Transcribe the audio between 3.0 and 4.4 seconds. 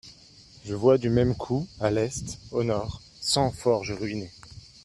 cent forges ruinées.